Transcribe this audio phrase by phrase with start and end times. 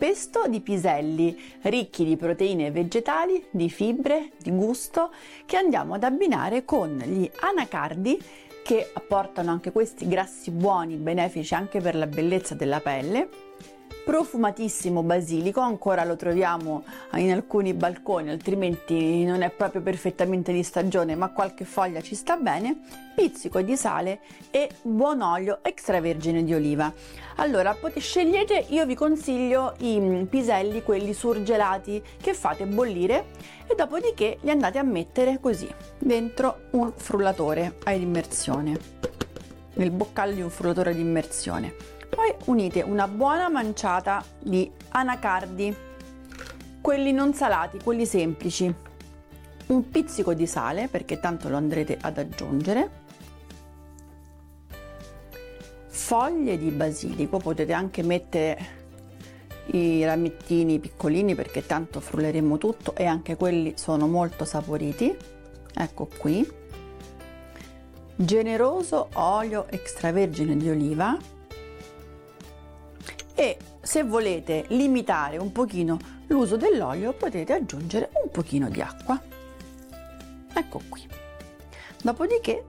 [0.00, 5.10] pesto di piselli ricchi di proteine vegetali, di fibre, di gusto
[5.44, 8.18] che andiamo ad abbinare con gli anacardi
[8.64, 13.28] che apportano anche questi grassi buoni, benefici anche per la bellezza della pelle
[14.04, 21.14] profumatissimo basilico, ancora lo troviamo in alcuni balconi, altrimenti non è proprio perfettamente di stagione,
[21.14, 22.80] ma qualche foglia ci sta bene,
[23.14, 26.92] pizzico di sale e buon olio extravergine di oliva.
[27.36, 33.26] Allora, potete scegliete, io vi consiglio i piselli, quelli surgelati che fate bollire
[33.66, 38.78] e dopodiché li andate a mettere così dentro un frullatore ad immersione,
[39.74, 45.74] nel boccale di un frullatore di immersione poi unite una buona manciata di anacardi,
[46.80, 48.72] quelli non salati, quelli semplici,
[49.68, 52.90] un pizzico di sale perché tanto lo andrete ad aggiungere,
[55.86, 58.78] foglie di basilico, potete anche mettere
[59.72, 65.16] i ramettini piccolini perché tanto frulleremo tutto e anche quelli sono molto saporiti.
[65.72, 66.58] Ecco qui.
[68.16, 71.16] Generoso olio extravergine di oliva
[73.40, 75.96] e se volete limitare un pochino
[76.26, 79.18] l'uso dell'olio potete aggiungere un pochino di acqua.
[80.52, 81.08] Ecco qui.
[82.02, 82.62] Dopodiché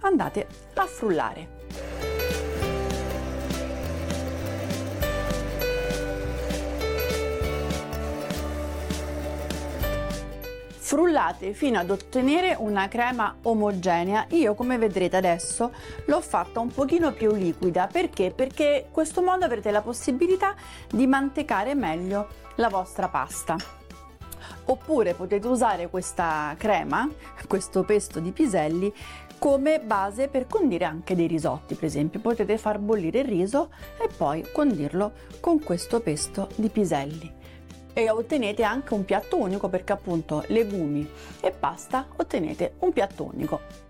[0.00, 1.59] andate a frullare
[10.90, 14.26] frullate fino ad ottenere una crema omogenea.
[14.30, 15.70] Io come vedrete adesso
[16.06, 17.86] l'ho fatta un pochino più liquida.
[17.86, 18.32] Perché?
[18.34, 20.56] Perché in questo modo avrete la possibilità
[20.90, 23.54] di mantecare meglio la vostra pasta.
[24.64, 27.08] Oppure potete usare questa crema
[27.46, 28.92] questo pesto di piselli
[29.38, 31.76] come base per condire anche dei risotti.
[31.76, 37.38] Per esempio potete far bollire il riso e poi condirlo con questo pesto di piselli
[37.92, 41.08] e ottenete anche un piatto unico perché appunto legumi
[41.40, 43.89] e pasta ottenete un piatto unico.